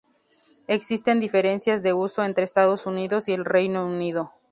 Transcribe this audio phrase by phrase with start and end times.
[0.65, 4.31] Existen diferencias de uso entre Estados Unidos y el Reino Unido.